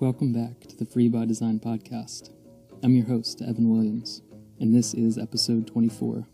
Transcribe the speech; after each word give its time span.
Welcome 0.00 0.32
back 0.32 0.60
to 0.60 0.74
the 0.78 0.86
Free 0.86 1.10
by 1.10 1.26
Design 1.26 1.60
podcast. 1.60 2.30
I'm 2.82 2.94
your 2.94 3.04
host, 3.04 3.42
Evan 3.42 3.68
Williams, 3.68 4.22
and 4.58 4.74
this 4.74 4.94
is 4.94 5.18
episode 5.18 5.66
24. 5.66 6.26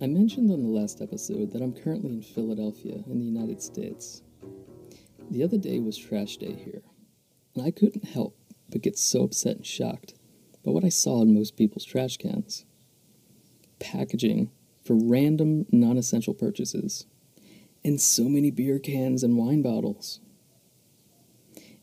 I 0.00 0.06
mentioned 0.06 0.50
on 0.50 0.62
the 0.62 0.68
last 0.68 1.02
episode 1.02 1.52
that 1.52 1.60
I'm 1.60 1.74
currently 1.74 2.14
in 2.14 2.22
Philadelphia 2.22 2.94
in 3.06 3.18
the 3.18 3.26
United 3.26 3.62
States. 3.62 4.22
The 5.30 5.44
other 5.44 5.58
day 5.58 5.80
was 5.80 5.98
trash 5.98 6.38
day 6.38 6.54
here, 6.54 6.80
and 7.58 7.66
I 7.66 7.72
couldn't 7.72 8.04
help 8.04 8.36
but 8.70 8.82
get 8.82 8.96
so 8.96 9.24
upset 9.24 9.56
and 9.56 9.66
shocked 9.66 10.14
by 10.64 10.70
what 10.70 10.84
I 10.84 10.90
saw 10.90 11.22
in 11.22 11.34
most 11.34 11.56
people's 11.56 11.84
trash 11.84 12.16
cans. 12.16 12.64
Packaging 13.80 14.50
for 14.84 14.94
random 14.94 15.66
non 15.72 15.98
essential 15.98 16.34
purchases, 16.34 17.06
and 17.84 18.00
so 18.00 18.24
many 18.28 18.52
beer 18.52 18.78
cans 18.78 19.24
and 19.24 19.36
wine 19.36 19.62
bottles. 19.62 20.20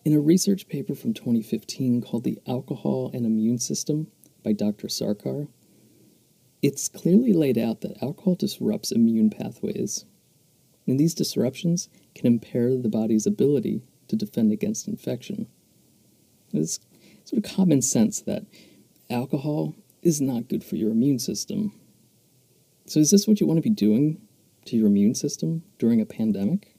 In 0.06 0.14
a 0.14 0.20
research 0.20 0.68
paper 0.68 0.96
from 0.96 1.14
2015 1.14 2.02
called 2.02 2.24
The 2.24 2.40
Alcohol 2.48 3.12
and 3.14 3.26
Immune 3.26 3.58
System 3.58 4.08
by 4.44 4.54
Dr. 4.54 4.88
Sarkar, 4.88 5.48
it's 6.62 6.88
clearly 6.88 7.34
laid 7.34 7.58
out 7.58 7.82
that 7.82 8.02
alcohol 8.02 8.36
disrupts 8.36 8.92
immune 8.92 9.30
pathways, 9.30 10.06
and 10.88 11.00
these 11.00 11.14
disruptions 11.14 11.90
can 12.14 12.28
impair 12.28 12.78
the 12.78 12.90
body's 12.90 13.26
ability 13.26 13.82
to 14.08 14.16
defend 14.16 14.52
against 14.52 14.88
infection. 14.88 15.48
It's 16.58 16.80
sort 17.24 17.44
of 17.46 17.56
common 17.56 17.82
sense 17.82 18.22
that 18.22 18.44
alcohol 19.10 19.76
is 20.02 20.22
not 20.22 20.48
good 20.48 20.64
for 20.64 20.76
your 20.76 20.92
immune 20.92 21.20
system. 21.20 21.74
So, 22.86 23.00
is 23.00 23.12
this 23.12 23.28
what 23.28 23.42
you 23.42 23.48
want 23.48 23.58
to 23.58 23.70
be 23.70 23.70
doing 23.70 24.22
to 24.66 24.76
your 24.76 24.88
immune 24.88 25.16
system 25.16 25.64
during 25.80 26.00
a 26.00 26.06
pandemic? 26.06 26.76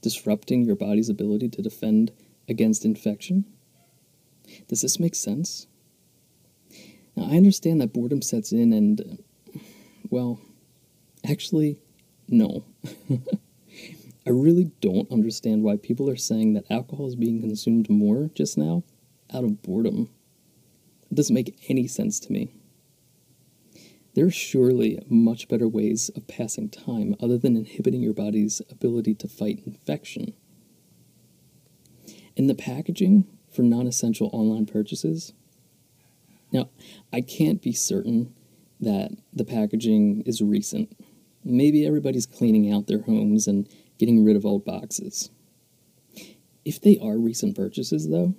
Disrupting 0.00 0.64
your 0.64 0.76
body's 0.76 1.08
ability 1.08 1.48
to 1.50 1.62
defend 1.62 2.12
against 2.48 2.84
infection? 2.84 3.44
Does 4.68 4.82
this 4.82 4.98
make 4.98 5.14
sense? 5.14 5.68
Now, 7.14 7.28
I 7.30 7.36
understand 7.36 7.80
that 7.80 7.92
boredom 7.92 8.22
sets 8.22 8.52
in, 8.52 8.72
and, 8.72 9.22
well, 10.10 10.40
actually, 11.28 11.78
no. 12.28 12.64
I 14.26 14.30
really 14.30 14.70
don't 14.80 15.10
understand 15.10 15.62
why 15.62 15.76
people 15.76 16.08
are 16.08 16.16
saying 16.16 16.54
that 16.54 16.70
alcohol 16.70 17.06
is 17.08 17.16
being 17.16 17.40
consumed 17.40 17.90
more 17.90 18.30
just 18.34 18.56
now 18.56 18.84
out 19.34 19.44
of 19.44 19.62
boredom. 19.62 20.10
It 21.10 21.14
doesn't 21.14 21.34
make 21.34 21.58
any 21.68 21.86
sense 21.86 22.20
to 22.20 22.32
me. 22.32 22.54
There 24.14 24.26
are 24.26 24.30
surely 24.30 25.04
much 25.08 25.48
better 25.48 25.66
ways 25.66 26.10
of 26.10 26.28
passing 26.28 26.68
time 26.68 27.16
other 27.20 27.38
than 27.38 27.56
inhibiting 27.56 28.02
your 28.02 28.12
body's 28.12 28.60
ability 28.70 29.14
to 29.16 29.28
fight 29.28 29.62
infection. 29.66 30.34
In 32.36 32.46
the 32.46 32.54
packaging 32.54 33.26
for 33.50 33.62
non 33.62 33.86
essential 33.86 34.30
online 34.32 34.66
purchases, 34.66 35.32
now, 36.52 36.68
I 37.12 37.22
can't 37.22 37.62
be 37.62 37.72
certain 37.72 38.34
that 38.78 39.12
the 39.32 39.44
packaging 39.44 40.22
is 40.26 40.42
recent. 40.42 40.94
Maybe 41.42 41.86
everybody's 41.86 42.26
cleaning 42.26 42.70
out 42.70 42.86
their 42.86 43.02
homes 43.02 43.46
and 43.46 43.66
getting 44.02 44.24
rid 44.24 44.34
of 44.34 44.44
old 44.44 44.64
boxes. 44.64 45.30
If 46.64 46.80
they 46.80 46.98
are 46.98 47.16
recent 47.16 47.54
purchases, 47.54 48.08
though, 48.08 48.34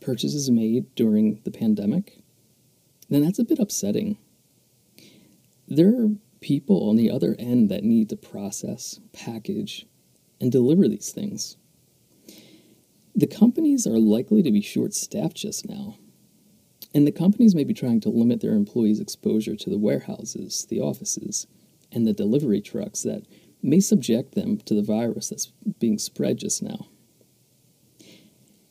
purchases 0.00 0.48
made 0.48 0.94
during 0.94 1.40
the 1.42 1.50
pandemic, 1.50 2.22
then 3.10 3.22
that's 3.22 3.40
a 3.40 3.44
bit 3.44 3.58
upsetting. 3.58 4.16
There 5.66 5.88
are 5.88 6.10
people 6.40 6.88
on 6.88 6.94
the 6.94 7.10
other 7.10 7.34
end 7.36 7.68
that 7.68 7.82
need 7.82 8.10
to 8.10 8.16
process, 8.16 9.00
package, 9.12 9.86
and 10.40 10.52
deliver 10.52 10.86
these 10.86 11.10
things. 11.10 11.56
The 13.16 13.26
companies 13.26 13.88
are 13.88 13.98
likely 13.98 14.40
to 14.44 14.52
be 14.52 14.60
short 14.60 14.94
staffed 14.94 15.34
just 15.34 15.68
now, 15.68 15.96
and 16.94 17.08
the 17.08 17.10
companies 17.10 17.56
may 17.56 17.64
be 17.64 17.74
trying 17.74 18.00
to 18.02 18.08
limit 18.08 18.40
their 18.40 18.54
employees' 18.54 19.00
exposure 19.00 19.56
to 19.56 19.68
the 19.68 19.78
warehouses, 19.78 20.64
the 20.70 20.78
offices, 20.78 21.48
and 21.90 22.06
the 22.06 22.12
delivery 22.12 22.60
trucks 22.60 23.02
that 23.02 23.24
may 23.62 23.80
subject 23.80 24.34
them 24.34 24.58
to 24.58 24.74
the 24.74 24.82
virus 24.82 25.28
that's 25.28 25.52
being 25.78 25.98
spread 25.98 26.38
just 26.38 26.62
now. 26.62 26.86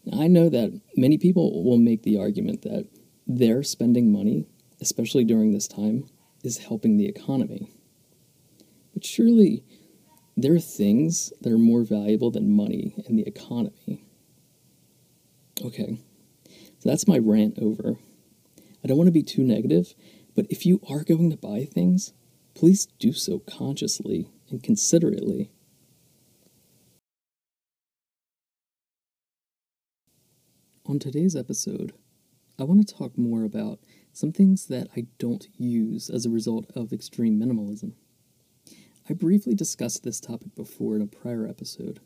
now. 0.05 0.21
I 0.21 0.27
know 0.27 0.49
that 0.49 0.79
many 0.95 1.17
people 1.17 1.63
will 1.63 1.77
make 1.77 2.03
the 2.03 2.19
argument 2.19 2.63
that 2.63 2.87
their 3.25 3.63
spending 3.63 4.11
money, 4.11 4.47
especially 4.81 5.23
during 5.23 5.51
this 5.51 5.67
time, 5.67 6.09
is 6.43 6.57
helping 6.57 6.97
the 6.97 7.07
economy. 7.07 7.69
But 8.93 9.05
surely 9.05 9.63
there 10.35 10.53
are 10.53 10.59
things 10.59 11.31
that 11.41 11.51
are 11.51 11.57
more 11.57 11.83
valuable 11.83 12.31
than 12.31 12.51
money 12.51 12.93
and 13.07 13.17
the 13.17 13.27
economy. 13.27 14.03
Okay, 15.63 15.99
so 16.79 16.89
that's 16.89 17.07
my 17.07 17.19
rant 17.19 17.59
over. 17.61 17.97
I 18.83 18.87
don't 18.87 18.97
want 18.97 19.07
to 19.07 19.11
be 19.11 19.23
too 19.23 19.43
negative, 19.43 19.93
but 20.35 20.47
if 20.49 20.65
you 20.65 20.81
are 20.89 21.03
going 21.03 21.29
to 21.29 21.37
buy 21.37 21.65
things, 21.65 22.13
please 22.55 22.87
do 22.99 23.13
so 23.13 23.39
consciously 23.39 24.27
and 24.51 24.61
considerately. 24.61 25.49
On 30.85 30.99
today's 30.99 31.35
episode, 31.35 31.93
I 32.59 32.63
want 32.63 32.85
to 32.85 32.95
talk 32.95 33.17
more 33.17 33.43
about 33.43 33.79
some 34.11 34.31
things 34.31 34.67
that 34.67 34.89
I 34.95 35.05
don't 35.17 35.47
use 35.57 36.09
as 36.09 36.25
a 36.25 36.29
result 36.29 36.69
of 36.75 36.91
extreme 36.91 37.39
minimalism. 37.39 37.93
I 39.09 39.13
briefly 39.13 39.55
discussed 39.55 40.03
this 40.03 40.19
topic 40.19 40.53
before 40.53 40.95
in 40.95 41.01
a 41.01 41.07
prior 41.07 41.47
episode, 41.47 42.01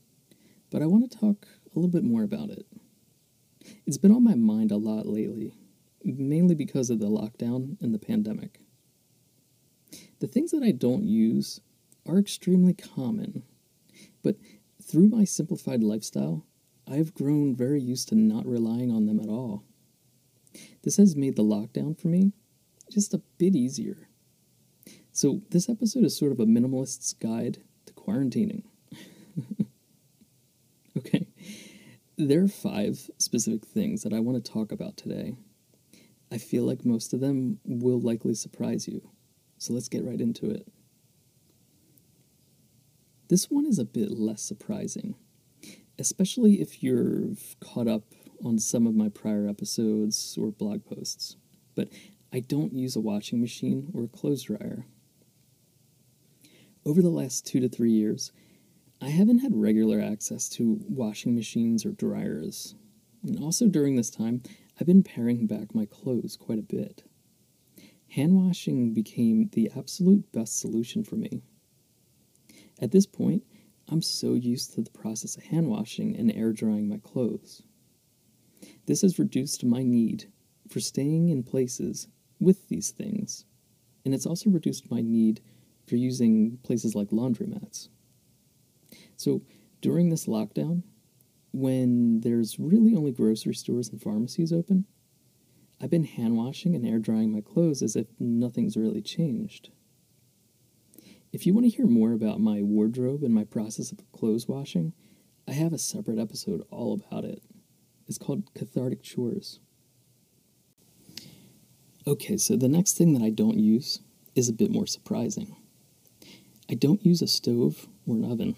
but 0.69 0.81
I 0.81 0.85
want 0.85 1.09
to 1.09 1.17
talk 1.17 1.47
a 1.66 1.77
little 1.79 1.89
bit 1.89 2.03
more 2.03 2.23
about 2.23 2.50
it. 2.50 2.66
It's 3.85 3.97
been 3.97 4.12
on 4.12 4.23
my 4.23 4.35
mind 4.35 4.72
a 4.72 4.77
lot 4.77 5.07
lately, 5.07 5.56
mainly 6.03 6.53
because 6.53 6.89
of 6.89 7.00
the 7.00 7.09
lockdown 7.09 7.81
and 7.81 7.94
the 7.94 8.00
pandemic. 8.00 8.62
The 10.19 10.27
things 10.27 10.51
that 10.51 10.63
I 10.63 10.72
don't 10.72 11.03
use 11.03 11.59
are 12.07 12.17
extremely 12.17 12.73
common, 12.73 13.43
but 14.23 14.35
through 14.81 15.07
my 15.07 15.23
simplified 15.23 15.83
lifestyle, 15.83 16.45
I've 16.88 17.13
grown 17.13 17.55
very 17.55 17.81
used 17.81 18.09
to 18.09 18.16
not 18.16 18.45
relying 18.45 18.91
on 18.91 19.05
them 19.05 19.19
at 19.19 19.29
all. 19.29 19.63
This 20.83 20.97
has 20.97 21.15
made 21.15 21.35
the 21.35 21.44
lockdown 21.44 21.99
for 21.99 22.07
me 22.07 22.33
just 22.91 23.13
a 23.13 23.21
bit 23.38 23.55
easier. 23.55 24.07
So, 25.11 25.41
this 25.49 25.69
episode 25.69 26.03
is 26.03 26.17
sort 26.17 26.31
of 26.31 26.39
a 26.39 26.45
minimalist's 26.45 27.13
guide 27.13 27.59
to 27.85 27.94
quarantining. 27.94 28.63
okay, 30.97 31.27
there 32.17 32.44
are 32.44 32.47
five 32.47 33.09
specific 33.17 33.65
things 33.65 34.03
that 34.03 34.13
I 34.13 34.19
want 34.19 34.44
to 34.44 34.51
talk 34.51 34.71
about 34.71 34.97
today 34.97 35.35
I 36.31 36.38
feel 36.38 36.63
like 36.63 36.85
most 36.85 37.13
of 37.13 37.19
them 37.19 37.59
will 37.65 37.99
likely 37.99 38.33
surprise 38.33 38.88
you. 38.88 39.01
So 39.57 39.73
let's 39.73 39.88
get 39.88 40.03
right 40.03 40.19
into 40.19 40.49
it. 40.49 40.67
This 43.28 43.50
one 43.50 43.66
is 43.66 43.80
a 43.80 43.86
bit 43.86 44.12
less 44.12 44.44
surprising, 44.44 45.16
especially 45.97 46.62
if 46.62 46.84
you're 46.84 47.30
caught 47.59 47.88
up 47.88 48.03
on 48.44 48.59
some 48.59 48.86
of 48.86 48.94
my 48.94 49.09
prior 49.09 49.47
episodes 49.47 50.38
or 50.40 50.52
blog 50.52 50.86
posts. 50.86 51.36
But 51.74 51.90
I 52.31 52.41
don't 52.41 52.74
use 52.74 52.96
a 52.96 53.02
washing 53.02 53.41
machine 53.41 53.91
or 53.96 54.03
a 54.03 54.08
clothes 54.08 54.44
dryer. 54.44 54.86
Over 56.86 57.02
the 57.02 57.09
last 57.09 57.47
two 57.47 57.59
to 57.62 57.68
three 57.68 57.91
years, 57.91 58.31
I 59.01 59.10
haven't 59.10 59.39
had 59.39 59.56
regular 59.56 60.00
access 60.00 60.48
to 60.50 60.80
washing 60.88 61.33
machines 61.33 61.83
or 61.83 61.94
dryers. 61.94 62.75
And 63.24 63.39
also 63.44 63.68
during 63.68 63.95
this 63.95 64.12
time, 64.12 64.44
I've 64.80 64.86
been 64.86 65.01
paring 65.01 65.48
back 65.48 65.74
my 65.74 65.86
clothes 65.86 66.38
quite 66.38 66.60
a 66.60 66.62
bit. 66.62 67.04
Hand 68.10 68.36
washing 68.36 68.94
became 68.94 69.50
the 69.54 69.71
absolute 69.75 70.31
best 70.31 70.60
solution 70.60 71.04
for 71.04 71.16
me. 71.16 71.42
At 72.80 72.92
this 72.92 73.06
point, 73.06 73.44
I'm 73.88 74.01
so 74.01 74.33
used 74.33 74.74
to 74.74 74.81
the 74.81 74.89
process 74.92 75.38
of 75.38 75.44
hand 75.44 75.69
washing 75.69 76.16
and 76.16 76.31
air 76.31 76.51
drying 76.51 76.89
my 76.89 76.98
clothes. 76.98 77.62
This 78.86 79.01
has 79.01 79.19
reduced 79.19 79.63
my 79.63 79.83
need 79.83 80.31
for 80.69 80.80
staying 80.80 81.30
in 81.30 81.44
places 81.44 82.07
with 82.39 82.68
these 82.68 82.92
things, 82.92 83.45
and 84.04 84.13
it's 84.13 84.25
also 84.25 84.50
reduced 84.50 84.92
my 84.92 85.01
need 85.01 85.42
for 85.88 85.95
using 85.95 86.57
places 86.63 86.95
like 86.95 87.10
laundromats. 87.10 87.89
So, 89.16 89.44
during 89.81 90.10
this 90.10 90.25
lockdown, 90.25 90.83
when 91.51 92.21
there's 92.21 92.60
really 92.60 92.95
only 92.95 93.12
grocery 93.12 93.54
stores 93.54 93.89
and 93.89 94.01
pharmacies 94.01 94.51
open, 94.51 94.86
I've 95.80 95.89
been 95.89 96.04
hand 96.04 96.36
washing 96.38 96.75
and 96.75 96.86
air 96.86 97.00
drying 97.00 97.31
my 97.31 97.42
clothes 97.42 97.81
as 97.81 97.95
if 97.95 98.07
nothing's 98.19 98.75
really 98.75 99.01
changed. 99.01 99.69
If 101.35 101.45
you 101.45 101.53
want 101.53 101.65
to 101.65 101.75
hear 101.75 101.85
more 101.85 102.13
about 102.13 102.39
my 102.39 102.61
wardrobe 102.61 103.21
and 103.21 103.33
my 103.33 103.43
process 103.43 103.91
of 103.91 104.09
clothes 104.13 104.47
washing, 104.47 104.93
I 105.45 105.51
have 105.51 105.73
a 105.73 105.77
separate 105.77 106.17
episode 106.17 106.65
all 106.71 106.93
about 106.93 107.25
it. 107.25 107.39
it. 107.39 107.43
is 108.07 108.17
called 108.17 108.53
cathartic 108.53 109.03
chores. 109.03 109.59
Okay, 112.07 112.37
so 112.37 112.55
the 112.55 112.69
next 112.69 112.97
thing 112.97 113.11
that 113.11 113.21
I 113.21 113.31
don't 113.31 113.59
use 113.59 113.99
is 114.33 114.47
a 114.47 114.53
bit 114.53 114.71
more 114.71 114.87
surprising. 114.87 115.53
I 116.69 116.73
don't 116.73 117.05
use 117.05 117.21
a 117.21 117.27
stove 117.27 117.85
or 118.07 118.15
an 118.15 118.23
oven. 118.23 118.55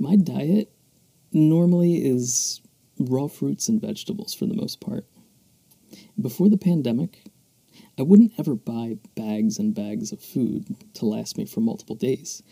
My 0.00 0.16
diet 0.16 0.72
normally 1.30 2.04
is 2.04 2.60
raw 2.98 3.28
fruits 3.28 3.68
and 3.68 3.80
vegetables 3.80 4.34
for 4.34 4.46
the 4.46 4.56
most 4.56 4.80
part. 4.80 5.06
Before 6.20 6.48
the 6.48 6.58
pandemic, 6.58 7.22
I 7.98 8.02
wouldn't 8.02 8.32
ever 8.38 8.54
buy 8.54 8.96
bags 9.14 9.58
and 9.58 9.74
bags 9.74 10.12
of 10.12 10.20
food 10.20 10.76
to 10.94 11.06
last 11.06 11.36
me 11.36 11.44
for 11.44 11.60
multiple 11.60 11.96
days. 11.96 12.42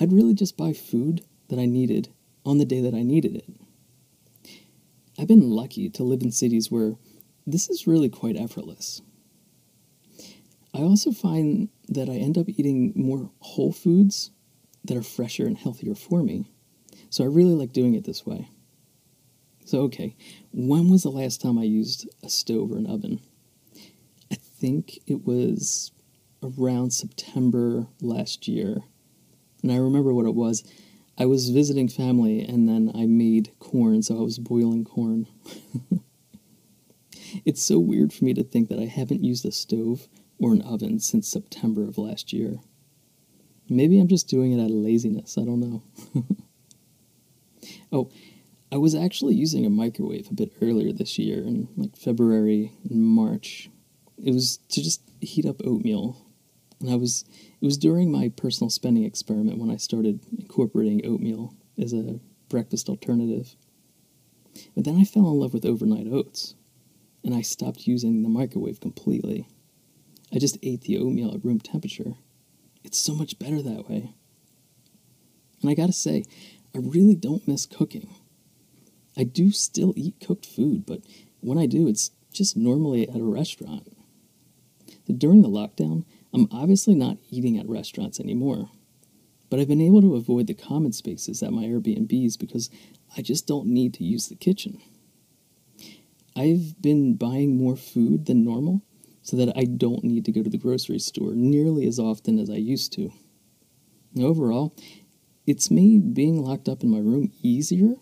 I'd 0.00 0.12
really 0.12 0.34
just 0.34 0.56
buy 0.56 0.72
food 0.72 1.24
that 1.48 1.58
I 1.58 1.66
needed 1.66 2.08
on 2.44 2.58
the 2.58 2.64
day 2.64 2.80
that 2.80 2.94
I 2.94 3.02
needed 3.02 3.36
it. 3.36 3.48
I've 5.18 5.28
been 5.28 5.50
lucky 5.50 5.88
to 5.90 6.02
live 6.02 6.22
in 6.22 6.30
cities 6.30 6.70
where 6.70 6.94
this 7.46 7.68
is 7.68 7.86
really 7.86 8.08
quite 8.08 8.36
effortless. 8.36 9.02
I 10.72 10.78
also 10.78 11.12
find 11.12 11.68
that 11.88 12.08
I 12.08 12.14
end 12.14 12.36
up 12.36 12.48
eating 12.48 12.92
more 12.96 13.30
whole 13.40 13.72
foods 13.72 14.30
that 14.84 14.96
are 14.96 15.02
fresher 15.02 15.46
and 15.46 15.56
healthier 15.56 15.94
for 15.94 16.22
me. 16.22 16.46
So 17.10 17.22
I 17.22 17.28
really 17.28 17.54
like 17.54 17.72
doing 17.72 17.94
it 17.94 18.04
this 18.04 18.26
way. 18.26 18.48
So, 19.64 19.82
okay, 19.82 20.16
when 20.52 20.90
was 20.90 21.04
the 21.04 21.10
last 21.10 21.40
time 21.40 21.58
I 21.58 21.62
used 21.62 22.08
a 22.22 22.28
stove 22.28 22.72
or 22.72 22.76
an 22.76 22.86
oven? 22.86 23.20
I 24.64 24.66
think 24.66 25.00
it 25.06 25.26
was 25.26 25.92
around 26.42 26.94
September 26.94 27.86
last 28.00 28.48
year. 28.48 28.78
And 29.62 29.70
I 29.70 29.76
remember 29.76 30.14
what 30.14 30.24
it 30.24 30.34
was. 30.34 30.64
I 31.18 31.26
was 31.26 31.50
visiting 31.50 31.86
family 31.86 32.40
and 32.40 32.66
then 32.66 32.90
I 32.94 33.04
made 33.04 33.52
corn, 33.58 34.00
so 34.02 34.16
I 34.16 34.22
was 34.22 34.38
boiling 34.38 34.86
corn. 34.86 35.26
it's 37.44 37.62
so 37.62 37.78
weird 37.78 38.14
for 38.14 38.24
me 38.24 38.32
to 38.32 38.42
think 38.42 38.70
that 38.70 38.78
I 38.78 38.86
haven't 38.86 39.22
used 39.22 39.44
a 39.44 39.52
stove 39.52 40.08
or 40.38 40.54
an 40.54 40.62
oven 40.62 40.98
since 40.98 41.28
September 41.28 41.86
of 41.86 41.98
last 41.98 42.32
year. 42.32 42.56
Maybe 43.68 44.00
I'm 44.00 44.08
just 44.08 44.28
doing 44.28 44.52
it 44.52 44.64
out 44.64 44.70
of 44.70 44.76
laziness. 44.76 45.36
I 45.36 45.44
don't 45.44 45.60
know. 45.60 45.82
oh, 47.92 48.10
I 48.72 48.78
was 48.78 48.94
actually 48.94 49.34
using 49.34 49.66
a 49.66 49.70
microwave 49.70 50.30
a 50.30 50.34
bit 50.34 50.54
earlier 50.62 50.90
this 50.90 51.18
year 51.18 51.40
in 51.40 51.68
like 51.76 51.98
February 51.98 52.72
and 52.88 53.02
March. 53.02 53.68
It 54.22 54.32
was 54.32 54.58
to 54.70 54.82
just 54.82 55.02
heat 55.20 55.46
up 55.46 55.60
oatmeal. 55.64 56.16
And 56.80 56.90
I 56.90 56.96
was 56.96 57.24
it 57.60 57.64
was 57.64 57.78
during 57.78 58.10
my 58.10 58.28
personal 58.28 58.70
spending 58.70 59.04
experiment 59.04 59.58
when 59.58 59.70
I 59.70 59.76
started 59.76 60.20
incorporating 60.36 61.04
oatmeal 61.04 61.54
as 61.78 61.92
a 61.92 62.20
breakfast 62.48 62.88
alternative. 62.88 63.56
But 64.74 64.84
then 64.84 64.98
I 64.98 65.04
fell 65.04 65.28
in 65.30 65.40
love 65.40 65.52
with 65.52 65.64
overnight 65.64 66.06
oats, 66.06 66.54
and 67.24 67.34
I 67.34 67.42
stopped 67.42 67.86
using 67.86 68.22
the 68.22 68.28
microwave 68.28 68.80
completely. 68.80 69.48
I 70.32 70.38
just 70.38 70.58
ate 70.62 70.82
the 70.82 70.98
oatmeal 70.98 71.34
at 71.34 71.44
room 71.44 71.60
temperature. 71.60 72.14
It's 72.84 72.98
so 72.98 73.14
much 73.14 73.38
better 73.38 73.62
that 73.62 73.88
way. 73.88 74.14
And 75.60 75.70
I 75.70 75.74
gotta 75.74 75.92
say, 75.92 76.24
I 76.74 76.78
really 76.78 77.14
don't 77.14 77.48
miss 77.48 77.66
cooking. 77.66 78.14
I 79.16 79.24
do 79.24 79.50
still 79.52 79.94
eat 79.96 80.20
cooked 80.20 80.44
food, 80.44 80.84
but 80.84 81.00
when 81.40 81.56
I 81.56 81.66
do, 81.66 81.88
it's 81.88 82.10
just 82.32 82.56
normally 82.56 83.08
at 83.08 83.20
a 83.20 83.24
restaurant. 83.24 83.93
During 85.12 85.42
the 85.42 85.48
lockdown, 85.48 86.04
I'm 86.32 86.48
obviously 86.50 86.94
not 86.94 87.18
eating 87.30 87.58
at 87.58 87.68
restaurants 87.68 88.18
anymore, 88.18 88.70
but 89.50 89.60
I've 89.60 89.68
been 89.68 89.80
able 89.80 90.00
to 90.00 90.16
avoid 90.16 90.46
the 90.46 90.54
common 90.54 90.92
spaces 90.92 91.42
at 91.42 91.52
my 91.52 91.64
Airbnbs 91.64 92.38
because 92.38 92.70
I 93.16 93.22
just 93.22 93.46
don't 93.46 93.66
need 93.66 93.94
to 93.94 94.04
use 94.04 94.28
the 94.28 94.34
kitchen. 94.34 94.80
I've 96.36 96.80
been 96.82 97.14
buying 97.14 97.56
more 97.56 97.76
food 97.76 98.26
than 98.26 98.44
normal 98.44 98.82
so 99.22 99.36
that 99.36 99.56
I 99.56 99.64
don't 99.64 100.04
need 100.04 100.24
to 100.24 100.32
go 100.32 100.42
to 100.42 100.50
the 100.50 100.58
grocery 100.58 100.98
store 100.98 101.34
nearly 101.34 101.86
as 101.86 101.98
often 101.98 102.38
as 102.38 102.50
I 102.50 102.56
used 102.56 102.92
to. 102.94 103.12
Overall, 104.18 104.74
it's 105.46 105.70
made 105.70 106.14
being 106.14 106.42
locked 106.42 106.68
up 106.68 106.82
in 106.82 106.90
my 106.90 106.98
room 106.98 107.32
easier, 107.42 107.94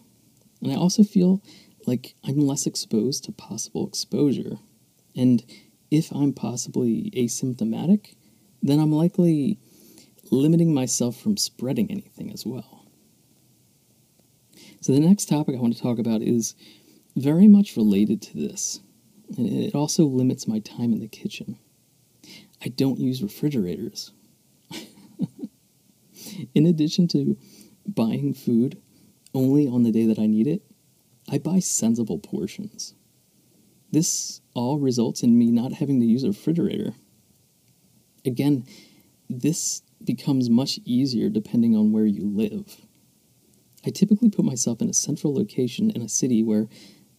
and 0.61 0.73
I 0.73 0.77
also 0.77 1.03
feel 1.03 1.43
like 1.87 2.15
I'm 2.25 2.39
less 2.39 2.67
exposed 2.67 3.25
to 3.25 3.33
possible 3.33 3.87
exposure. 3.87 4.59
And 5.17 5.45
if 5.93 6.11
I'm 6.11 6.33
possibly 6.33 7.11
asymptomatic, 7.15 8.15
then 8.63 8.81
I'm 8.81 8.93
likely 8.93 9.59
limiting 10.31 10.73
myself 10.73 11.21
from 11.21 11.37
spreading 11.37 11.91
anything 11.91 12.33
as 12.33 12.47
well. 12.47 12.87
So, 14.81 14.93
the 14.93 15.01
next 15.01 15.29
topic 15.29 15.55
I 15.55 15.61
want 15.61 15.77
to 15.77 15.83
talk 15.83 15.99
about 15.99 16.23
is 16.23 16.55
very 17.15 17.47
much 17.47 17.77
related 17.77 18.23
to 18.23 18.39
this 18.39 18.81
and 19.37 19.47
it 19.47 19.75
also 19.75 20.05
limits 20.05 20.49
my 20.49 20.61
time 20.61 20.95
in 20.95 21.01
the 21.01 21.09
kitchen. 21.09 21.59
I 22.65 22.69
don't 22.69 22.99
use 22.99 23.23
refrigerators. 23.23 24.13
in 26.55 26.67
addition 26.67 27.07
to 27.09 27.37
buying 27.87 28.33
food 28.33 28.81
only 29.35 29.69
on 29.69 29.83
the 29.83 29.93
day 29.93 30.07
that 30.07 30.19
I 30.19 30.27
need 30.27 30.47
it, 30.47 30.63
I 31.31 31.39
buy 31.39 31.59
sensible 31.59 32.19
portions. 32.19 32.95
This 33.93 34.41
all 34.55 34.79
results 34.79 35.23
in 35.23 35.39
me 35.39 35.51
not 35.51 35.75
having 35.75 36.01
to 36.01 36.07
use 36.07 36.25
a 36.25 36.29
refrigerator. 36.29 36.95
Again, 38.25 38.65
this 39.29 39.83
becomes 40.03 40.51
much 40.51 40.81
easier 40.85 41.29
depending 41.29 41.77
on 41.77 41.93
where 41.93 42.07
you 42.07 42.27
live. 42.27 42.79
I 43.85 43.91
typically 43.91 44.31
put 44.31 44.45
myself 44.45 44.81
in 44.81 44.89
a 44.89 44.95
central 44.95 45.35
location 45.35 45.91
in 45.91 46.03
a 46.03 46.09
city 46.09 46.43
where 46.43 46.69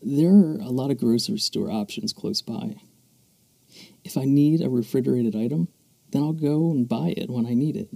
there 0.02 0.34
are 0.34 0.58
a 0.62 0.70
lot 0.70 0.92
of 0.92 0.98
grocery 0.98 1.38
store 1.38 1.72
options 1.72 2.14
close 2.14 2.42
by. 2.42 2.75
If 4.04 4.18
I 4.18 4.25
need 4.25 4.62
a 4.62 4.70
refrigerated 4.70 5.36
item, 5.36 5.68
then 6.12 6.24
I'll 6.24 6.34
go 6.34 6.72
and 6.72 6.88
buy 6.88 7.14
it 7.16 7.30
when 7.30 7.46
I 7.46 7.54
need 7.54 7.75
it. 7.75 7.90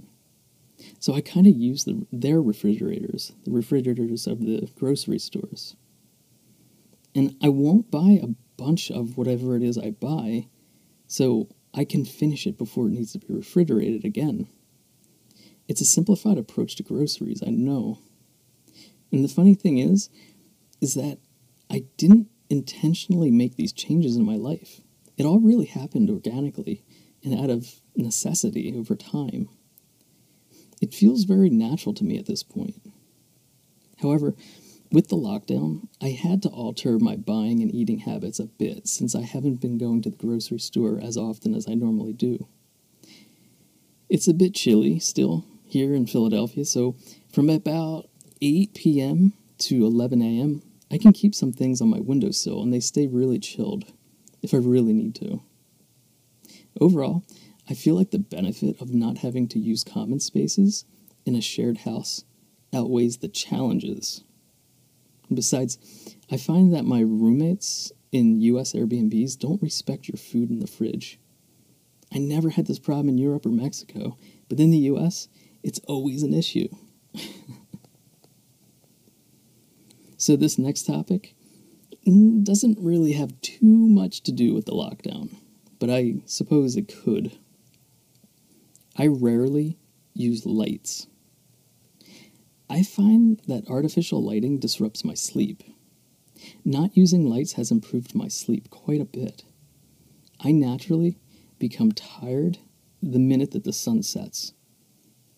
So 0.98 1.14
I 1.14 1.20
kind 1.20 1.46
of 1.46 1.56
use 1.56 1.84
the, 1.84 2.06
their 2.12 2.40
refrigerators, 2.40 3.32
the 3.44 3.50
refrigerators 3.50 4.26
of 4.26 4.40
the 4.40 4.70
grocery 4.76 5.18
stores. 5.18 5.76
And 7.14 7.36
I 7.42 7.48
won't 7.48 7.90
buy 7.90 8.20
a 8.22 8.28
bunch 8.58 8.90
of 8.90 9.16
whatever 9.16 9.56
it 9.56 9.62
is 9.62 9.78
I 9.78 9.90
buy, 9.90 10.48
so 11.06 11.48
I 11.72 11.84
can 11.84 12.04
finish 12.04 12.46
it 12.46 12.58
before 12.58 12.86
it 12.86 12.92
needs 12.92 13.12
to 13.12 13.18
be 13.18 13.32
refrigerated 13.32 14.04
again. 14.04 14.48
It's 15.68 15.80
a 15.80 15.86
simplified 15.86 16.36
approach 16.36 16.76
to 16.76 16.82
groceries, 16.82 17.42
I 17.46 17.50
know. 17.50 18.00
And 19.10 19.24
the 19.24 19.28
funny 19.28 19.54
thing 19.54 19.78
is, 19.78 20.10
is 20.80 20.94
that 20.94 21.18
I 21.70 21.84
didn't 21.96 22.28
intentionally 22.50 23.30
make 23.30 23.56
these 23.56 23.72
changes 23.72 24.16
in 24.16 24.24
my 24.24 24.36
life. 24.36 24.80
It 25.16 25.26
all 25.26 25.40
really 25.40 25.66
happened 25.66 26.10
organically 26.10 26.84
and 27.22 27.38
out 27.38 27.50
of 27.50 27.80
necessity 27.96 28.74
over 28.76 28.94
time. 28.94 29.48
It 30.80 30.94
feels 30.94 31.24
very 31.24 31.50
natural 31.50 31.94
to 31.94 32.04
me 32.04 32.18
at 32.18 32.26
this 32.26 32.42
point. 32.42 32.80
However, 34.00 34.34
with 34.90 35.08
the 35.08 35.16
lockdown, 35.16 35.88
I 36.00 36.10
had 36.10 36.42
to 36.42 36.48
alter 36.48 36.98
my 36.98 37.16
buying 37.16 37.60
and 37.60 37.74
eating 37.74 38.00
habits 38.00 38.38
a 38.38 38.46
bit 38.46 38.88
since 38.88 39.14
I 39.14 39.22
haven't 39.22 39.60
been 39.60 39.78
going 39.78 40.02
to 40.02 40.10
the 40.10 40.16
grocery 40.16 40.58
store 40.58 40.98
as 41.02 41.16
often 41.16 41.54
as 41.54 41.68
I 41.68 41.74
normally 41.74 42.12
do. 42.12 42.48
It's 44.08 44.28
a 44.28 44.34
bit 44.34 44.54
chilly 44.54 44.98
still 44.98 45.44
here 45.66 45.94
in 45.94 46.06
Philadelphia, 46.06 46.64
so 46.64 46.96
from 47.30 47.50
about 47.50 48.08
8 48.40 48.74
p.m. 48.74 49.34
to 49.58 49.84
11 49.84 50.22
a.m., 50.22 50.62
I 50.90 50.96
can 50.96 51.12
keep 51.12 51.34
some 51.34 51.52
things 51.52 51.82
on 51.82 51.90
my 51.90 52.00
windowsill 52.00 52.62
and 52.62 52.72
they 52.72 52.80
stay 52.80 53.06
really 53.06 53.38
chilled 53.38 53.84
if 54.42 54.54
I 54.54 54.58
really 54.58 54.94
need 54.94 55.14
to. 55.16 55.42
Overall, 56.80 57.24
I 57.68 57.74
feel 57.74 57.94
like 57.94 58.10
the 58.10 58.18
benefit 58.18 58.80
of 58.80 58.94
not 58.94 59.18
having 59.18 59.48
to 59.48 59.58
use 59.58 59.84
common 59.84 60.20
spaces 60.20 60.86
in 61.26 61.34
a 61.34 61.42
shared 61.42 61.78
house 61.78 62.24
outweighs 62.72 63.18
the 63.18 63.28
challenges. 63.28 64.22
Besides, 65.36 65.78
I 66.30 66.36
find 66.36 66.72
that 66.74 66.84
my 66.84 67.00
roommates 67.00 67.92
in 68.12 68.40
US 68.40 68.72
Airbnbs 68.72 69.38
don't 69.38 69.62
respect 69.62 70.08
your 70.08 70.16
food 70.16 70.50
in 70.50 70.60
the 70.60 70.66
fridge. 70.66 71.18
I 72.12 72.18
never 72.18 72.50
had 72.50 72.66
this 72.66 72.78
problem 72.78 73.08
in 73.08 73.18
Europe 73.18 73.44
or 73.44 73.50
Mexico, 73.50 74.16
but 74.48 74.60
in 74.60 74.70
the 74.70 74.78
US, 74.92 75.28
it's 75.62 75.80
always 75.80 76.22
an 76.22 76.34
issue. 76.34 76.68
So, 80.20 80.34
this 80.34 80.58
next 80.58 80.82
topic 80.82 81.36
mm, 82.04 82.42
doesn't 82.42 82.76
really 82.80 83.12
have 83.12 83.40
too 83.40 83.64
much 83.64 84.22
to 84.24 84.32
do 84.32 84.52
with 84.52 84.66
the 84.66 84.72
lockdown, 84.72 85.36
but 85.78 85.90
I 85.90 86.16
suppose 86.26 86.76
it 86.76 86.92
could. 87.02 87.38
I 88.96 89.06
rarely 89.06 89.78
use 90.14 90.44
lights. 90.44 91.06
I 92.70 92.82
find 92.82 93.40
that 93.46 93.68
artificial 93.68 94.22
lighting 94.22 94.58
disrupts 94.58 95.04
my 95.04 95.14
sleep. 95.14 95.62
Not 96.64 96.96
using 96.96 97.28
lights 97.28 97.54
has 97.54 97.70
improved 97.70 98.14
my 98.14 98.28
sleep 98.28 98.68
quite 98.70 99.00
a 99.00 99.06
bit. 99.06 99.44
I 100.40 100.52
naturally 100.52 101.18
become 101.58 101.92
tired 101.92 102.58
the 103.02 103.18
minute 103.18 103.52
that 103.52 103.64
the 103.64 103.72
sun 103.72 104.02
sets 104.02 104.52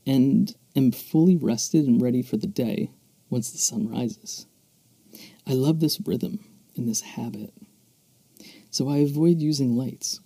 and 0.06 0.54
am 0.74 0.90
fully 0.90 1.36
rested 1.36 1.86
and 1.86 2.02
ready 2.02 2.22
for 2.22 2.36
the 2.36 2.46
day 2.46 2.90
once 3.28 3.50
the 3.50 3.58
sun 3.58 3.88
rises. 3.88 4.46
I 5.46 5.52
love 5.52 5.80
this 5.80 6.00
rhythm 6.04 6.44
and 6.76 6.88
this 6.88 7.00
habit, 7.00 7.52
so 8.70 8.88
I 8.88 8.98
avoid 8.98 9.40
using 9.40 9.76
lights. 9.76 10.20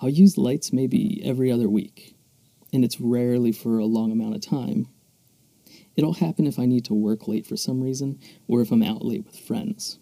I'll 0.00 0.08
use 0.08 0.36
lights 0.36 0.72
maybe 0.72 1.22
every 1.24 1.50
other 1.50 1.68
week, 1.68 2.14
and 2.72 2.84
it's 2.84 3.00
rarely 3.00 3.52
for 3.52 3.78
a 3.78 3.86
long 3.86 4.12
amount 4.12 4.34
of 4.34 4.40
time. 4.42 4.88
It'll 5.96 6.14
happen 6.14 6.46
if 6.46 6.58
I 6.58 6.66
need 6.66 6.84
to 6.86 6.94
work 6.94 7.28
late 7.28 7.46
for 7.46 7.56
some 7.56 7.80
reason, 7.80 8.18
or 8.48 8.60
if 8.60 8.72
I'm 8.72 8.82
out 8.82 9.04
late 9.04 9.24
with 9.24 9.38
friends. 9.38 9.98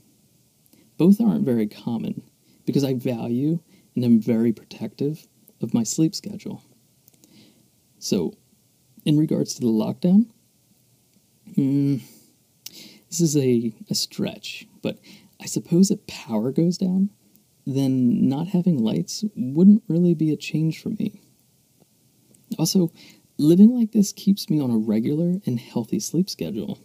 Both 0.97 1.21
aren't 1.21 1.45
very 1.45 1.67
common 1.67 2.23
because 2.65 2.85
I 2.85 2.95
value 2.95 3.61
and 3.95 4.05
am 4.05 4.21
very 4.21 4.53
protective 4.53 5.27
of 5.61 5.75
my 5.75 5.83
sleep 5.83 6.15
schedule. 6.15 6.65
So, 7.99 8.35
in 9.05 9.19
regards 9.19 9.55
to 9.55 9.61
the 9.61 9.67
lockdown, 9.67 10.27
mm, 11.57 12.01
this 13.09 13.21
is 13.21 13.37
a, 13.37 13.73
a 13.91 13.95
stretch, 13.95 14.67
but 14.83 14.99
I 15.41 15.47
suppose 15.47 15.91
if 15.91 16.07
power 16.07 16.53
goes 16.53 16.79
down, 16.79 17.11
then 17.67 18.29
not 18.29 18.49
having 18.49 18.79
lights 18.79 19.25
wouldn't 19.37 19.83
really 19.89 20.15
be 20.15 20.33
a 20.33 20.37
change 20.37 20.81
for 20.81 20.91
me. 20.91 21.21
Also, 22.59 22.91
living 23.39 23.77
like 23.77 23.93
this 23.93 24.13
keeps 24.13 24.49
me 24.49 24.61
on 24.61 24.71
a 24.71 24.79
regular 24.79 25.41
and 25.47 25.59
healthy 25.59 26.01
sleep 26.01 26.29
schedule. 26.29 26.79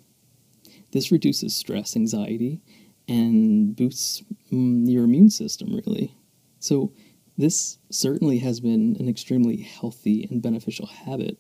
This 0.92 1.12
reduces 1.12 1.56
stress, 1.56 1.96
anxiety, 1.96 2.62
and 3.08 3.76
boosts 3.76 4.24
mm, 4.52 4.90
your 4.90 5.04
immune 5.04 5.30
system, 5.30 5.76
really. 5.76 6.16
So, 6.60 6.94
this 7.38 7.78
certainly 7.92 8.40
has 8.40 8.60
been 8.60 8.98
an 9.00 9.08
extremely 9.08 9.58
healthy 9.58 10.28
and 10.30 10.42
beneficial 10.42 10.88
habit 10.88 11.38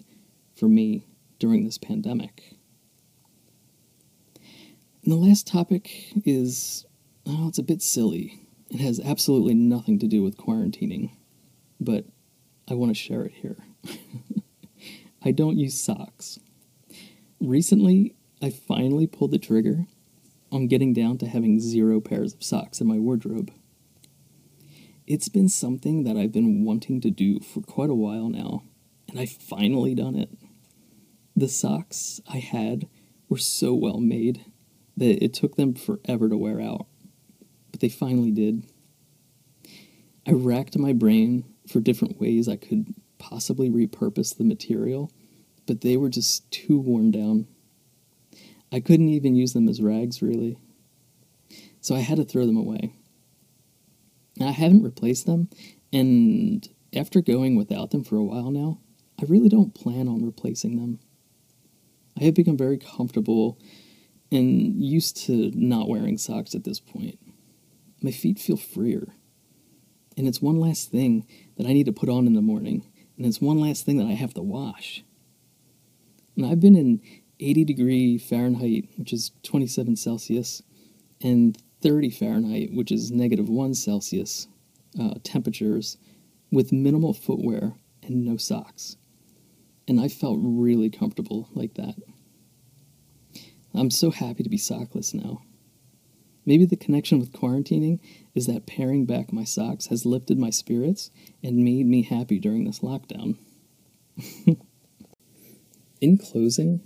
for 0.55 0.67
me 0.67 1.07
during 1.39 1.65
this 1.65 1.79
pandemic. 1.79 2.55
And 5.03 5.11
the 5.11 5.15
last 5.15 5.47
topic 5.47 6.11
is, 6.23 6.85
oh, 7.25 7.47
it's 7.47 7.57
a 7.57 7.63
bit 7.63 7.81
silly. 7.81 8.39
It 8.69 8.79
has 8.79 8.99
absolutely 8.99 9.55
nothing 9.55 9.97
to 9.99 10.07
do 10.07 10.21
with 10.21 10.37
quarantining, 10.37 11.11
but 11.79 12.05
I 12.69 12.75
want 12.75 12.91
to 12.91 12.95
share 13.01 13.23
it 13.23 13.33
here. 13.33 13.57
I 15.27 15.31
don't 15.31 15.57
use 15.57 15.77
socks. 15.77 16.39
Recently, 17.41 18.15
I 18.41 18.49
finally 18.49 19.07
pulled 19.07 19.31
the 19.31 19.37
trigger 19.37 19.85
on 20.53 20.67
getting 20.67 20.93
down 20.93 21.17
to 21.17 21.27
having 21.27 21.59
zero 21.59 21.99
pairs 21.99 22.33
of 22.33 22.41
socks 22.41 22.79
in 22.79 22.87
my 22.87 22.97
wardrobe. 22.97 23.51
It's 25.05 25.27
been 25.27 25.49
something 25.49 26.05
that 26.05 26.15
I've 26.15 26.31
been 26.31 26.63
wanting 26.63 27.01
to 27.01 27.11
do 27.11 27.41
for 27.41 27.59
quite 27.59 27.89
a 27.89 27.93
while 27.93 28.29
now, 28.29 28.63
and 29.09 29.19
I've 29.19 29.31
finally 29.33 29.93
done 29.93 30.15
it. 30.15 30.29
The 31.35 31.49
socks 31.49 32.21
I 32.25 32.37
had 32.37 32.87
were 33.27 33.37
so 33.37 33.73
well 33.73 33.99
made 33.99 34.45
that 34.95 35.21
it 35.21 35.33
took 35.33 35.57
them 35.57 35.73
forever 35.73 36.29
to 36.29 36.37
wear 36.37 36.61
out, 36.61 36.87
but 37.73 37.81
they 37.81 37.89
finally 37.89 38.31
did. 38.31 38.63
I 40.25 40.31
racked 40.31 40.77
my 40.77 40.93
brain 40.93 41.43
for 41.67 41.81
different 41.81 42.17
ways 42.17 42.47
I 42.47 42.55
could 42.55 42.95
possibly 43.17 43.69
repurpose 43.69 44.37
the 44.37 44.45
material, 44.45 45.11
but 45.67 45.81
they 45.81 45.97
were 45.97 46.09
just 46.09 46.49
too 46.49 46.79
worn 46.79 47.11
down. 47.11 47.47
I 48.71 48.79
couldn't 48.79 49.09
even 49.09 49.35
use 49.35 49.53
them 49.53 49.69
as 49.69 49.81
rags, 49.81 50.21
really. 50.21 50.57
So 51.79 51.95
I 51.95 51.99
had 51.99 52.17
to 52.17 52.25
throw 52.25 52.45
them 52.45 52.57
away. 52.57 52.93
I 54.41 54.51
haven't 54.51 54.83
replaced 54.83 55.25
them, 55.25 55.49
and 55.91 56.67
after 56.93 57.21
going 57.21 57.55
without 57.55 57.91
them 57.91 58.03
for 58.03 58.17
a 58.17 58.23
while 58.23 58.51
now, 58.51 58.79
I 59.19 59.25
really 59.27 59.49
don't 59.49 59.73
plan 59.73 60.07
on 60.07 60.25
replacing 60.25 60.77
them. 60.77 60.99
I 62.19 62.25
have 62.25 62.33
become 62.33 62.57
very 62.57 62.77
comfortable 62.77 63.59
and 64.31 64.83
used 64.83 65.17
to 65.25 65.51
not 65.55 65.87
wearing 65.87 66.17
socks 66.17 66.53
at 66.53 66.63
this 66.63 66.79
point. 66.79 67.19
My 68.01 68.11
feet 68.11 68.39
feel 68.39 68.57
freer. 68.57 69.07
And 70.15 70.27
it's 70.27 70.41
one 70.41 70.59
last 70.59 70.91
thing 70.91 71.25
that 71.57 71.65
I 71.65 71.73
need 71.73 71.85
to 71.85 71.91
put 71.91 72.09
on 72.09 72.27
in 72.27 72.33
the 72.33 72.41
morning, 72.41 72.85
and 73.17 73.25
it's 73.25 73.41
one 73.41 73.59
last 73.59 73.85
thing 73.85 73.97
that 73.97 74.07
I 74.07 74.13
have 74.13 74.33
to 74.35 74.41
wash. 74.41 75.03
And 76.37 76.45
I've 76.45 76.59
been 76.59 76.75
in 76.75 77.01
80 77.39 77.65
degree 77.65 78.17
Fahrenheit, 78.17 78.87
which 78.95 79.11
is 79.11 79.31
27 79.43 79.95
Celsius, 79.95 80.61
and 81.21 81.57
30 81.81 82.11
Fahrenheit, 82.11 82.69
which 82.73 82.91
is 82.91 83.11
negative 83.11 83.49
1 83.49 83.73
Celsius 83.73 84.47
uh, 84.99 85.15
temperatures, 85.23 85.97
with 86.51 86.71
minimal 86.71 87.13
footwear 87.13 87.73
and 88.03 88.23
no 88.23 88.37
socks. 88.37 88.95
And 89.87 89.99
I 89.99 90.07
felt 90.07 90.39
really 90.41 90.89
comfortable 90.89 91.49
like 91.53 91.73
that. 91.73 91.95
I'm 93.73 93.91
so 93.91 94.11
happy 94.11 94.43
to 94.43 94.49
be 94.49 94.57
sockless 94.57 95.13
now. 95.13 95.41
Maybe 96.45 96.65
the 96.65 96.77
connection 96.77 97.19
with 97.19 97.33
quarantining 97.33 97.99
is 98.33 98.47
that 98.47 98.65
paring 98.65 99.05
back 99.05 99.33
my 99.33 99.43
socks 99.43 99.87
has 99.87 100.05
lifted 100.05 100.39
my 100.39 100.49
spirits 100.49 101.11
and 101.43 101.57
made 101.57 101.85
me 101.85 102.03
happy 102.03 102.39
during 102.39 102.63
this 102.63 102.79
lockdown. 102.79 103.37
In 105.99 106.17
closing, 106.19 106.81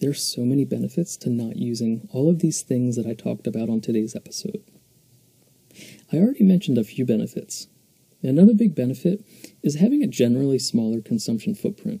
there 0.00 0.10
are 0.10 0.14
so 0.14 0.42
many 0.42 0.64
benefits 0.64 1.16
to 1.18 1.30
not 1.30 1.56
using 1.56 2.08
all 2.12 2.28
of 2.28 2.40
these 2.40 2.62
things 2.62 2.96
that 2.96 3.06
I 3.06 3.14
talked 3.14 3.46
about 3.46 3.68
on 3.68 3.80
today's 3.80 4.16
episode. 4.16 4.64
I 6.12 6.16
already 6.16 6.42
mentioned 6.42 6.76
a 6.76 6.84
few 6.84 7.06
benefits. 7.06 7.68
Another 8.22 8.54
big 8.54 8.74
benefit 8.74 9.24
is 9.62 9.76
having 9.76 10.02
a 10.02 10.08
generally 10.08 10.58
smaller 10.58 11.00
consumption 11.00 11.54
footprint. 11.54 12.00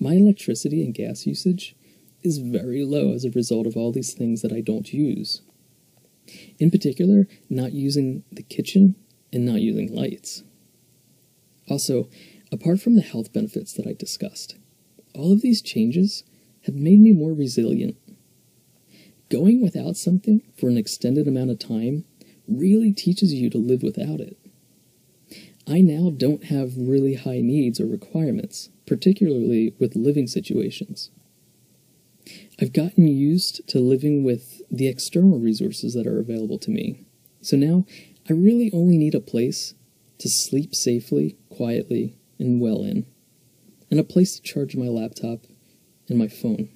My 0.00 0.14
electricity 0.14 0.84
and 0.84 0.94
gas 0.94 1.26
usage 1.26 1.76
is 2.22 2.38
very 2.38 2.84
low 2.84 3.12
as 3.12 3.24
a 3.24 3.30
result 3.30 3.66
of 3.66 3.76
all 3.76 3.92
these 3.92 4.14
things 4.14 4.42
that 4.42 4.52
I 4.52 4.60
don't 4.60 4.92
use. 4.92 5.42
In 6.58 6.70
particular, 6.70 7.28
not 7.48 7.72
using 7.72 8.24
the 8.32 8.42
kitchen 8.42 8.96
and 9.32 9.44
not 9.46 9.60
using 9.60 9.94
lights. 9.94 10.42
Also, 11.68 12.08
apart 12.50 12.80
from 12.80 12.96
the 12.96 13.02
health 13.02 13.32
benefits 13.32 13.72
that 13.74 13.86
I 13.86 13.92
discussed, 13.92 14.56
all 15.18 15.32
of 15.32 15.42
these 15.42 15.60
changes 15.60 16.22
have 16.64 16.76
made 16.76 17.00
me 17.00 17.12
more 17.12 17.32
resilient. 17.32 17.96
Going 19.30 19.60
without 19.60 19.96
something 19.96 20.42
for 20.56 20.68
an 20.68 20.78
extended 20.78 21.26
amount 21.26 21.50
of 21.50 21.58
time 21.58 22.04
really 22.46 22.92
teaches 22.92 23.34
you 23.34 23.50
to 23.50 23.58
live 23.58 23.82
without 23.82 24.20
it. 24.20 24.38
I 25.66 25.80
now 25.80 26.10
don't 26.10 26.44
have 26.44 26.72
really 26.78 27.14
high 27.14 27.40
needs 27.40 27.78
or 27.78 27.86
requirements, 27.86 28.70
particularly 28.86 29.74
with 29.78 29.96
living 29.96 30.26
situations. 30.26 31.10
I've 32.60 32.72
gotten 32.72 33.06
used 33.08 33.66
to 33.68 33.80
living 33.80 34.24
with 34.24 34.62
the 34.70 34.88
external 34.88 35.38
resources 35.38 35.94
that 35.94 36.06
are 36.06 36.20
available 36.20 36.58
to 36.58 36.70
me. 36.70 37.04
So 37.42 37.56
now 37.56 37.84
I 38.30 38.32
really 38.32 38.70
only 38.72 38.96
need 38.96 39.14
a 39.14 39.20
place 39.20 39.74
to 40.18 40.28
sleep 40.28 40.74
safely, 40.74 41.36
quietly, 41.50 42.16
and 42.38 42.60
well 42.60 42.82
in, 42.82 43.06
and 43.90 43.98
a 43.98 44.04
place 44.04 44.36
to 44.36 44.42
charge 44.42 44.76
my 44.76 44.86
laptop 44.86 45.40
and 46.08 46.18
my 46.18 46.28
phone. 46.28 46.68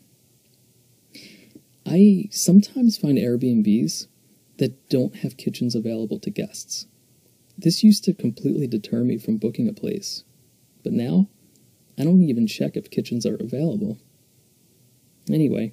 I 1.87 2.29
sometimes 2.31 2.97
find 2.97 3.19
Airbnbs 3.19 4.07
that 4.59 4.89
don't 4.89 5.17
have 5.17 5.37
kitchens 5.37 5.75
available 5.75 6.19
to 6.21 6.31
guests. 6.31 6.87
This 7.59 7.83
used 7.83 8.05
to 8.05 8.15
completely 8.15 8.67
deter 8.67 9.05
me 9.05 9.19
from 9.19 9.37
booking 9.37 9.69
a 9.69 9.73
place, 9.73 10.25
but 10.83 10.93
now 10.93 11.29
I 11.99 12.05
don't 12.05 12.23
even 12.23 12.47
check 12.47 12.77
if 12.77 12.91
kitchens 12.91 13.27
are 13.27 13.37
available. 13.37 13.99
Anyway, 15.31 15.73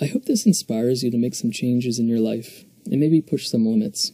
I 0.00 0.06
hope 0.06 0.24
this 0.24 0.46
inspires 0.46 1.02
you 1.02 1.10
to 1.10 1.18
make 1.18 1.34
some 1.34 1.50
changes 1.50 1.98
in 1.98 2.08
your 2.08 2.20
life 2.20 2.64
and 2.86 3.00
maybe 3.00 3.20
push 3.20 3.48
some 3.48 3.66
limits. 3.66 4.12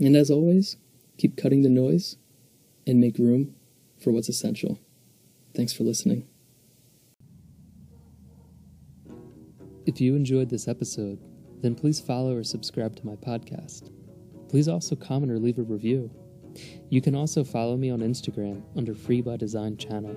And 0.00 0.16
as 0.16 0.30
always, 0.30 0.76
keep 1.16 1.36
cutting 1.36 1.62
the 1.62 1.68
noise 1.68 2.16
and 2.86 3.00
make 3.00 3.18
room 3.18 3.54
for 3.98 4.10
what's 4.10 4.28
essential. 4.28 4.78
Thanks 5.56 5.72
for 5.72 5.84
listening. 5.84 6.28
If 9.86 10.02
you 10.02 10.14
enjoyed 10.14 10.50
this 10.50 10.68
episode, 10.68 11.18
then 11.62 11.74
please 11.74 11.98
follow 11.98 12.36
or 12.36 12.44
subscribe 12.44 12.94
to 12.96 13.06
my 13.06 13.16
podcast. 13.16 13.90
Please 14.50 14.68
also 14.68 14.94
comment 14.94 15.32
or 15.32 15.38
leave 15.38 15.58
a 15.58 15.62
review. 15.62 16.10
You 16.90 17.00
can 17.00 17.14
also 17.14 17.42
follow 17.42 17.76
me 17.78 17.88
on 17.88 18.00
Instagram 18.00 18.62
under 18.76 18.94
Free 18.94 19.22
by 19.22 19.38
Design 19.38 19.78
channel. 19.78 20.14